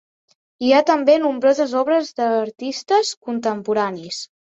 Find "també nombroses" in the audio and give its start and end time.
0.91-1.77